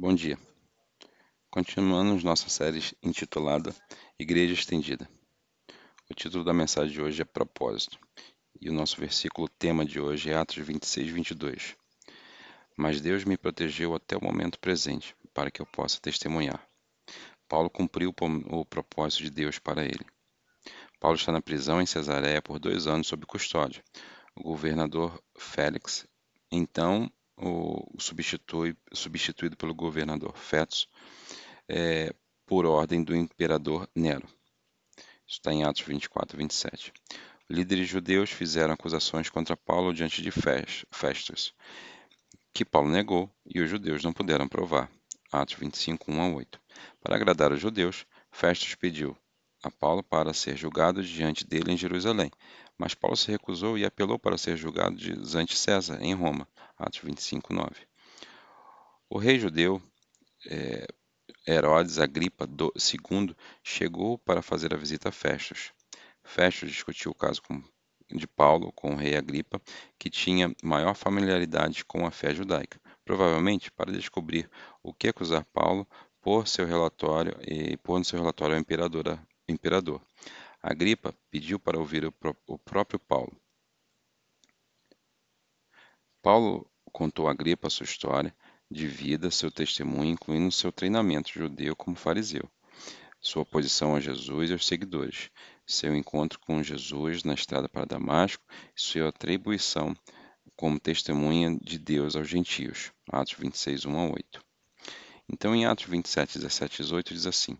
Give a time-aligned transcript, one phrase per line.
[0.00, 0.38] Bom dia.
[1.50, 3.74] Continuamos nossa série intitulada
[4.16, 5.10] Igreja Estendida.
[6.08, 7.98] O título da mensagem de hoje é Propósito,
[8.60, 11.76] e o nosso versículo tema de hoje é Atos 26, 22.
[12.76, 16.64] Mas Deus me protegeu até o momento presente, para que eu possa testemunhar.
[17.48, 18.14] Paulo cumpriu
[18.52, 20.06] o propósito de Deus para ele.
[21.00, 23.82] Paulo está na prisão em Cesareia por dois anos sob custódia.
[24.36, 26.06] O governador Félix
[26.52, 27.10] então
[27.40, 30.88] o substitui, substituído pelo governador Fetus,
[31.68, 32.12] é,
[32.46, 34.26] por ordem do imperador Nero.
[35.26, 36.92] Isso está em Atos 24, 27.
[37.50, 41.54] Líderes judeus fizeram acusações contra Paulo diante de Festus,
[42.52, 44.90] que Paulo negou e os judeus não puderam provar.
[45.30, 46.60] Atos 25, 1 a 8.
[47.02, 49.16] Para agradar os judeus, Festus pediu
[49.62, 52.30] a Paulo para ser julgado diante dele em Jerusalém,
[52.78, 56.46] mas Paulo se recusou e apelou para ser julgado diante César, em Roma.
[56.78, 57.70] Atos 25, 9.
[59.10, 59.82] O rei judeu
[60.46, 60.86] é,
[61.46, 63.34] Herodes Agripa II
[63.64, 65.72] chegou para fazer a visita a Festus.
[66.22, 67.62] Festus discutiu o caso com,
[68.10, 69.60] de Paulo com o rei Agripa,
[69.98, 74.48] que tinha maior familiaridade com a fé judaica, provavelmente para descobrir
[74.82, 75.88] o que acusar Paulo
[76.20, 79.18] por seu relatório e pôr no seu relatório ao imperador,
[79.48, 80.02] imperador.
[80.62, 82.14] Agripa pediu para ouvir o,
[82.46, 83.40] o próprio Paulo.
[86.20, 88.34] Paulo contou a Agripa sua história
[88.70, 92.50] de vida, seu testemunho, incluindo seu treinamento judeu como fariseu,
[93.20, 95.30] sua oposição a Jesus e aos seguidores,
[95.66, 98.44] seu encontro com Jesus na estrada para Damasco
[98.76, 99.96] e sua atribuição
[100.56, 102.92] como testemunha de Deus aos gentios.
[103.08, 104.44] Atos 26, 1 a 8.
[105.28, 107.56] Então, em Atos 27, 17 e 18, diz assim: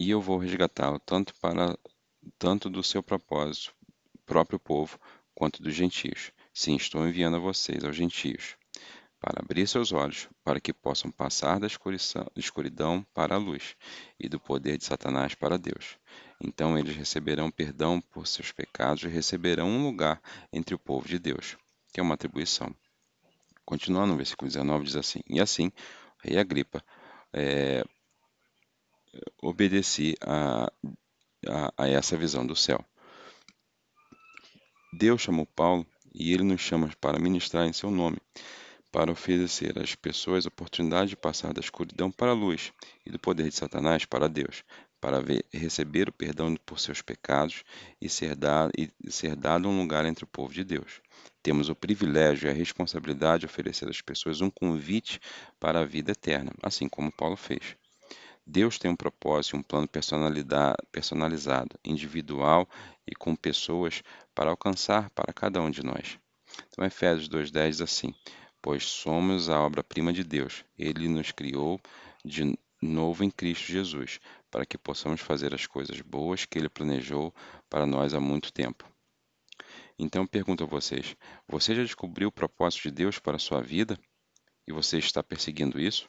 [0.00, 1.78] e eu vou resgatá-lo tanto para
[2.38, 3.74] tanto do seu propósito,
[4.24, 4.98] próprio povo,
[5.34, 6.32] quanto dos gentios.
[6.54, 8.56] Sim, estou enviando a vocês, aos gentios,
[9.20, 11.68] para abrir seus olhos, para que possam passar da
[12.34, 13.76] escuridão para a luz,
[14.18, 15.98] e do poder de Satanás para Deus.
[16.40, 20.18] Então eles receberão perdão por seus pecados e receberão um lugar
[20.50, 21.58] entre o povo de Deus,
[21.92, 22.74] que é uma atribuição.
[23.66, 25.70] Continuando no versículo 19, diz assim: E assim,
[26.22, 26.82] rei Agripa,
[27.34, 27.84] é,
[29.42, 30.70] obedeci a,
[31.46, 32.84] a, a essa visão do céu.
[34.92, 38.18] Deus chamou Paulo e ele nos chama para ministrar em seu nome,
[38.90, 42.72] para oferecer às pessoas a oportunidade de passar da escuridão para a luz
[43.06, 44.64] e do poder de Satanás para Deus,
[45.00, 47.64] para ver, receber o perdão por seus pecados
[48.00, 51.00] e ser, dado, e ser dado um lugar entre o povo de Deus.
[51.42, 55.20] Temos o privilégio e a responsabilidade de oferecer às pessoas um convite
[55.58, 57.79] para a vida eterna, assim como Paulo fez.
[58.50, 62.68] Deus tem um propósito, um plano personalizado, individual
[63.06, 64.02] e com pessoas
[64.34, 66.18] para alcançar para cada um de nós.
[66.66, 68.12] Então, Efésios 2,10 diz assim:
[68.60, 70.64] Pois somos a obra-prima de Deus.
[70.76, 71.80] Ele nos criou
[72.24, 74.18] de novo em Cristo Jesus,
[74.50, 77.32] para que possamos fazer as coisas boas que Ele planejou
[77.68, 78.84] para nós há muito tempo.
[79.96, 83.96] Então, pergunto a vocês: você já descobriu o propósito de Deus para a sua vida?
[84.66, 86.08] E você está perseguindo isso?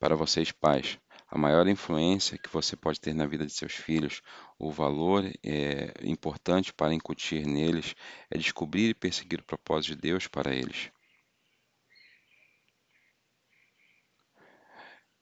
[0.00, 4.22] Para vocês, pais, a maior influência que você pode ter na vida de seus filhos,
[4.58, 7.94] o valor é, importante para incutir neles
[8.30, 10.90] é descobrir e perseguir o propósito de Deus para eles.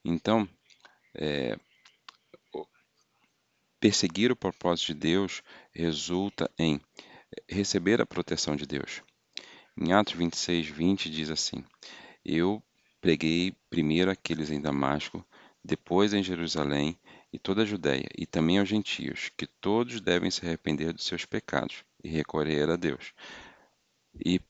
[0.04, 0.48] Então,
[1.12, 1.58] é,
[3.80, 6.80] perseguir o propósito de Deus resulta em
[7.48, 9.02] receber a proteção de Deus.
[9.76, 11.64] Em Atos 26, 20 diz assim:
[12.24, 12.62] Eu,
[13.00, 15.24] Preguei primeiro àqueles em Damasco,
[15.62, 16.98] depois em Jerusalém
[17.32, 21.24] e toda a Judéia, e também aos gentios, que todos devem se arrepender dos seus
[21.24, 23.12] pecados e recorrer a Deus,
[24.24, 24.40] e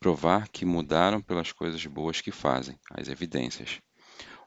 [0.00, 3.80] provar que mudaram pelas coisas boas que fazem, as evidências.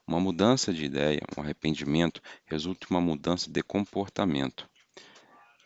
[0.06, 4.68] Uma mudança de ideia, um arrependimento, resulta em uma mudança de comportamento.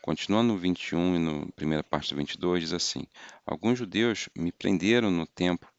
[0.01, 3.05] Continuando no 21 e na primeira parte do 22, diz assim:
[3.45, 5.70] Alguns judeus me prenderam no tempo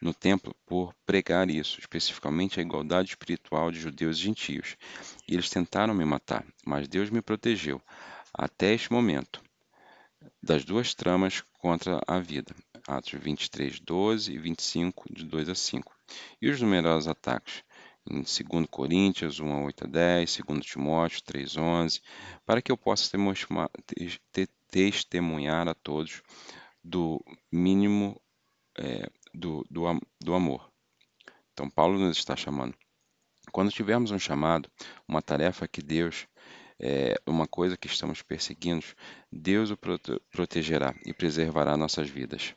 [0.00, 4.76] no templo por pregar isso, especificamente a igualdade espiritual de judeus e gentios.
[5.26, 7.82] E eles tentaram me matar, mas Deus me protegeu
[8.32, 9.42] até este momento
[10.42, 12.54] das duas tramas contra a vida.
[12.86, 15.94] Atos 23, 12 e 25, de 2 a 5.
[16.40, 17.62] E os numerosos ataques
[18.10, 22.00] em 2 Coríntios 1 a 8 a 10, 2 Timóteo 3, 11,
[22.46, 23.10] para que eu possa
[24.70, 26.22] testemunhar a todos
[26.82, 27.22] do
[27.52, 28.18] mínimo
[28.78, 29.84] é, do, do,
[30.20, 30.70] do amor.
[31.52, 32.74] Então, Paulo nos está chamando.
[33.52, 34.70] Quando tivermos um chamado,
[35.06, 36.26] uma tarefa que Deus,
[36.78, 38.84] é, uma coisa que estamos perseguindo,
[39.32, 42.54] Deus o prote protegerá e preservará nossas vidas.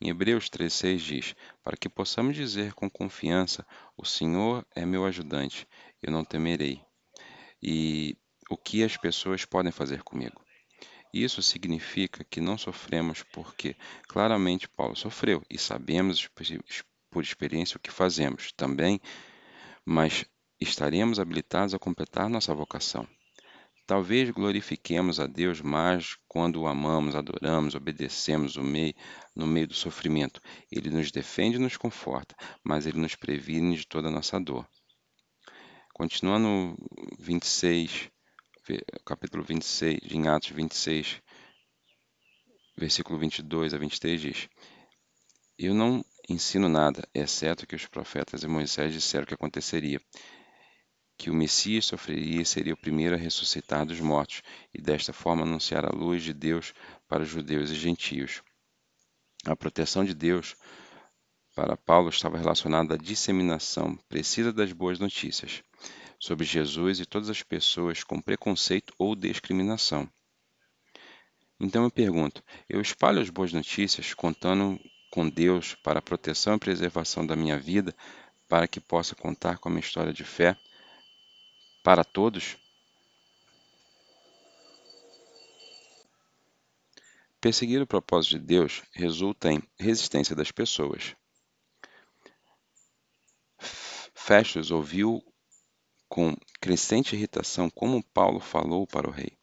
[0.00, 3.64] Em Hebreus 3,6 diz: Para que possamos dizer com confiança:
[3.96, 5.66] O Senhor é meu ajudante,
[6.02, 6.82] eu não temerei.
[7.62, 8.18] E
[8.50, 10.43] o que as pessoas podem fazer comigo?
[11.14, 13.76] Isso significa que não sofremos porque
[14.08, 16.28] claramente Paulo sofreu e sabemos
[17.08, 19.00] por experiência o que fazemos também,
[19.84, 20.24] mas
[20.60, 23.06] estaremos habilitados a completar nossa vocação.
[23.86, 28.92] Talvez glorifiquemos a Deus mais quando o amamos, adoramos, obedecemos meio,
[29.36, 30.40] no meio do sofrimento.
[30.68, 32.34] Ele nos defende e nos conforta,
[32.64, 34.68] mas ele nos previne de toda a nossa dor.
[35.92, 36.76] Continuando
[37.20, 38.10] 26,
[39.04, 41.20] capítulo 26, em Atos 26,
[42.78, 44.48] versículo 22 a 23 diz:
[45.58, 50.00] Eu não ensino nada, exceto que os profetas e Moisés disseram que aconteceria
[51.18, 55.42] que o Messias sofreria e seria o primeiro a ressuscitar dos mortos, e desta forma
[55.42, 56.72] anunciar a luz de Deus
[57.06, 58.42] para os judeus e gentios.
[59.44, 60.56] A proteção de Deus
[61.54, 65.62] para Paulo estava relacionada à disseminação precisa das boas notícias
[66.18, 70.08] sobre Jesus e todas as pessoas com preconceito ou discriminação.
[71.60, 74.78] Então eu pergunto: eu espalho as boas notícias contando
[75.10, 77.94] com Deus para a proteção e preservação da minha vida,
[78.48, 80.56] para que possa contar com a minha história de fé
[81.82, 82.56] para todos?
[87.40, 91.14] Perseguir o propósito de Deus resulta em resistência das pessoas.
[94.14, 95.22] Festus ouviu
[96.14, 99.36] com crescente irritação como Paulo falou para o rei.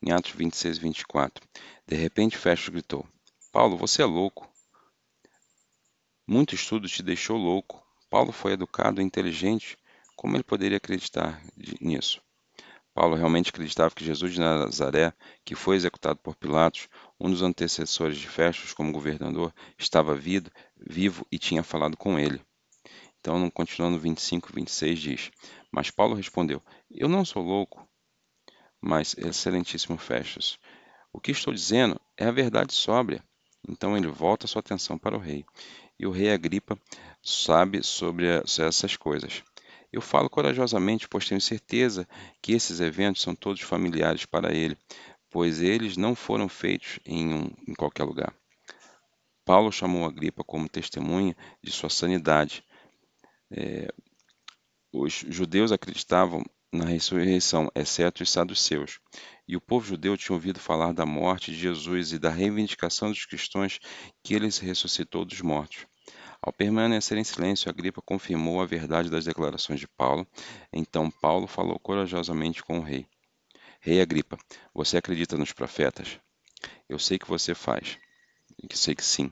[0.00, 1.44] Em Atos 26, 24.
[1.84, 3.04] De repente Festus gritou:
[3.50, 4.48] Paulo, você é louco.
[6.24, 7.84] Muito estudo te deixou louco.
[8.08, 9.76] Paulo foi educado e inteligente.
[10.14, 11.42] Como ele poderia acreditar
[11.80, 12.22] nisso?
[12.94, 15.12] Paulo realmente acreditava que Jesus de Nazaré,
[15.44, 21.40] que foi executado por Pilatos, um dos antecessores de Festus como governador, estava vivo e
[21.40, 22.40] tinha falado com ele.
[23.28, 25.30] Então, continuando no 25, 26, diz:
[25.70, 27.86] Mas Paulo respondeu: Eu não sou louco,
[28.80, 30.58] mas excelentíssimo Festus.
[31.12, 33.22] O que estou dizendo é a verdade sóbria.
[33.68, 35.44] Então ele volta sua atenção para o rei.
[35.98, 36.78] E o rei Agripa
[37.22, 39.42] sabe sobre essas coisas.
[39.92, 42.08] Eu falo corajosamente, pois tenho certeza
[42.40, 44.74] que esses eventos são todos familiares para ele,
[45.28, 48.32] pois eles não foram feitos em, um, em qualquer lugar.
[49.44, 52.64] Paulo chamou Agripa como testemunha de sua sanidade.
[53.50, 53.88] É,
[54.92, 59.00] os judeus acreditavam na ressurreição, exceto os saduceus.
[59.46, 63.24] E o povo judeu tinha ouvido falar da morte de Jesus e da reivindicação dos
[63.24, 63.78] cristãos
[64.22, 65.86] que ele ressuscitou dos mortos.
[66.40, 70.26] Ao permanecer em silêncio, Agripa confirmou a verdade das declarações de Paulo.
[70.72, 73.06] Então Paulo falou corajosamente com o rei.
[73.80, 74.38] Rei Agripa,
[74.72, 76.18] você acredita nos profetas?
[76.88, 77.98] Eu sei que você faz.
[78.62, 79.30] E que sei que sim.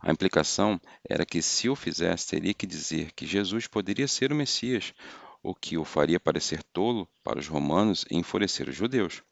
[0.00, 4.36] A implicação era que se o fizesse, teria que dizer que Jesus poderia ser o
[4.36, 4.94] Messias,
[5.42, 9.22] o que o faria parecer tolo para os romanos e enfurecer os judeus.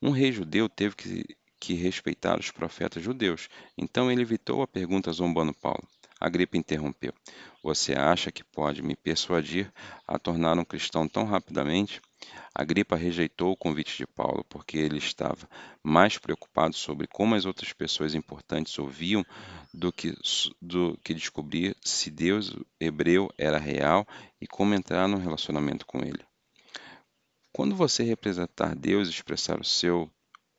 [0.00, 1.24] Um rei judeu teve que
[1.64, 3.48] que respeitar os profetas judeus.
[3.78, 5.88] Então ele evitou a pergunta zombando Paulo.
[6.20, 7.12] Agripa interrompeu.
[7.64, 9.72] Você acha que pode me persuadir
[10.06, 11.98] a tornar um cristão tão rapidamente?
[12.54, 15.48] Agripa rejeitou o convite de Paulo porque ele estava
[15.82, 19.24] mais preocupado sobre como as outras pessoas importantes ouviam
[19.72, 20.14] do que,
[20.60, 24.06] do que descobrir se Deus hebreu era real
[24.38, 26.22] e como entrar num relacionamento com ele.
[27.50, 30.10] Quando você representar Deus e expressar o seu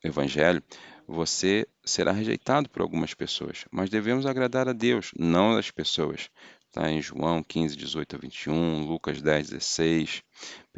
[0.04, 0.64] evangelho,
[1.08, 6.32] você será rejeitado por algumas pessoas, mas devemos agradar a Deus, não as pessoas.
[6.76, 10.22] Está em João 15, 18 a 21, Lucas 10, 16,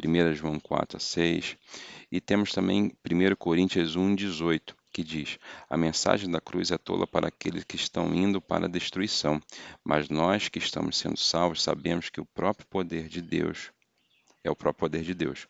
[0.00, 1.56] 1 João 4 a 6.
[2.12, 7.04] E temos também 1 Coríntios 1, 18, que diz: A mensagem da cruz é tola
[7.04, 9.42] para aqueles que estão indo para a destruição,
[9.82, 13.72] mas nós que estamos sendo salvos sabemos que o próprio poder de Deus
[14.44, 15.48] é o próprio poder de Deus.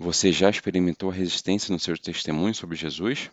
[0.00, 3.30] Você já experimentou a resistência no seu testemunho sobre Jesus?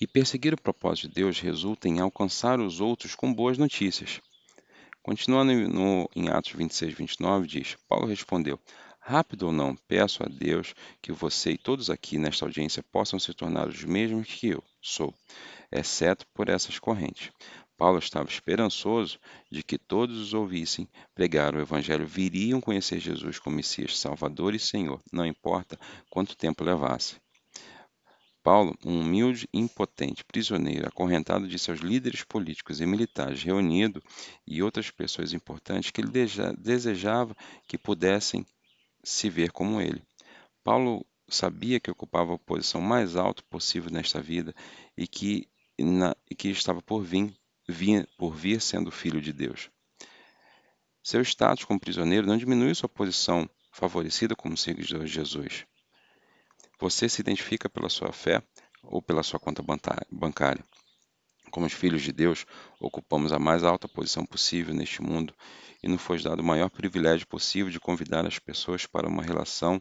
[0.00, 4.22] E perseguir o propósito de Deus resulta em alcançar os outros com boas notícias.
[5.04, 8.58] Continuando no, em Atos 26, 29, diz: Paulo respondeu:
[8.98, 13.34] Rápido ou não, peço a Deus que você e todos aqui nesta audiência possam se
[13.34, 15.12] tornar os mesmos que eu sou,
[15.70, 17.30] exceto por essas correntes.
[17.76, 19.20] Paulo estava esperançoso
[19.50, 24.58] de que todos os ouvissem pregar o Evangelho, viriam conhecer Jesus como Messias, Salvador e
[24.58, 27.16] Senhor, não importa quanto tempo levasse.
[28.44, 34.02] Paulo, um humilde e impotente prisioneiro, acorrentado de seus líderes políticos e militares reunido
[34.46, 36.10] e outras pessoas importantes que ele
[36.58, 37.34] desejava
[37.66, 38.44] que pudessem
[39.02, 40.02] se ver como ele.
[40.62, 44.54] Paulo sabia que ocupava a posição mais alta possível nesta vida
[44.94, 45.48] e que
[45.78, 47.34] na, que estava por vir,
[47.66, 49.70] vir, por vir sendo filho de Deus.
[51.02, 55.64] Seu status como prisioneiro não diminui sua posição favorecida como seguidor de Jesus.
[56.80, 58.42] Você se identifica pela sua fé
[58.82, 59.62] ou pela sua conta
[60.10, 60.64] bancária.
[61.50, 62.44] Como os filhos de Deus,
[62.80, 65.34] ocupamos a mais alta posição possível neste mundo
[65.82, 69.80] e nos foi dado o maior privilégio possível de convidar as pessoas para uma relação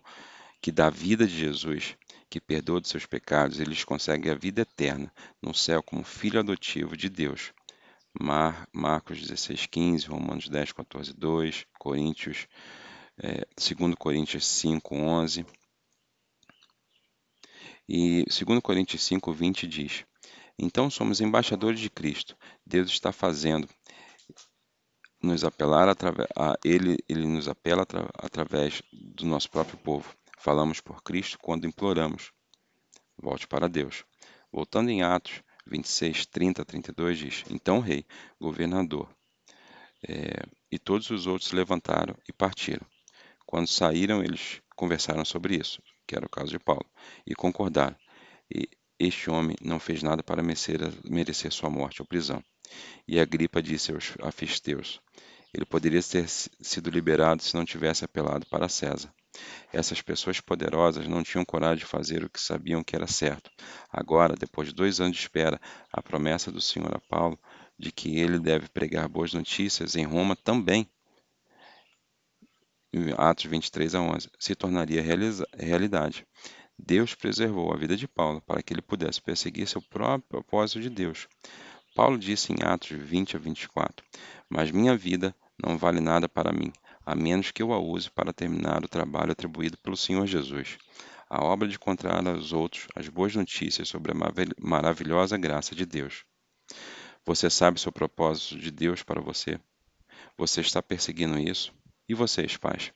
[0.61, 1.97] que dá vida de Jesus,
[2.29, 6.39] que perdoa de seus pecados e lhes consegue a vida eterna no céu como filho
[6.39, 7.51] adotivo de Deus.
[8.21, 12.47] Mar, Marcos 16, 15, Romanos 10, 14, 2, Coríntios,
[13.17, 15.45] é, 2 Coríntios 5, 11.
[17.87, 20.05] E 2 Coríntios 5, 20 diz:
[20.57, 22.37] então somos embaixadores de Cristo.
[22.65, 23.67] Deus está fazendo
[25.21, 30.13] nos apelar a ele, ele nos apela atra, através do nosso próprio povo.
[30.37, 32.31] Falamos por Cristo quando imploramos.
[33.17, 34.03] Volte para Deus.
[34.51, 38.05] Voltando em Atos 26, 30 32 diz: Então rei,
[38.39, 39.09] governador
[40.07, 42.85] é, e todos os outros se levantaram e partiram.
[43.45, 46.85] Quando saíram, eles conversaram sobre isso, que era o caso de Paulo,
[47.25, 47.95] e concordaram.
[48.53, 48.67] E
[48.99, 52.43] este homem não fez nada para merecer sua morte ou prisão.
[53.07, 55.01] E Agripa disse aos afisteus:
[55.53, 59.13] ele poderia ter sido liberado se não tivesse apelado para César.
[59.71, 63.51] Essas pessoas poderosas não tinham coragem de fazer o que sabiam que era certo.
[63.91, 67.39] Agora, depois de dois anos de espera, a promessa do Senhor a Paulo
[67.77, 70.89] de que ele deve pregar boas notícias em Roma também,
[73.17, 76.27] Atos 23 a 11, se tornaria realidade.
[76.77, 80.89] Deus preservou a vida de Paulo para que ele pudesse perseguir seu próprio propósito de
[80.91, 81.27] Deus.
[81.95, 84.05] Paulo disse em Atos 20 a 24:
[84.47, 86.71] Mas minha vida não vale nada para mim,
[87.05, 90.77] a menos que eu a use para terminar o trabalho atribuído pelo Senhor Jesus,
[91.29, 94.15] a obra de contar aos outros as boas notícias sobre a
[94.61, 96.25] maravilhosa graça de Deus.
[97.25, 99.59] Você sabe seu propósito de Deus para você?
[100.37, 101.73] Você está perseguindo isso?
[102.07, 102.93] E vocês, pais?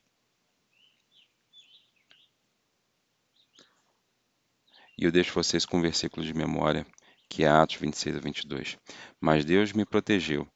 [4.98, 6.86] E eu deixo vocês com um versículo de memória,
[7.28, 8.78] que é Atos 26 a 22.
[9.20, 10.46] Mas Deus me protegeu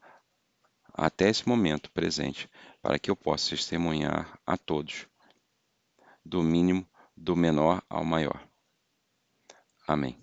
[0.92, 2.50] até esse momento presente,
[2.82, 5.06] para que eu possa testemunhar a todos,
[6.24, 8.46] do mínimo, do menor ao maior.
[9.86, 10.21] Amém.